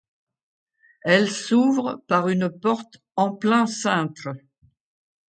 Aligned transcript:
Elle 1.03 1.29
s'ouvre 1.29 2.01
par 2.07 2.27
une 2.27 2.49
porte 2.49 2.97
en 3.17 3.31
plein 3.35 3.67
cintre. 3.67 4.29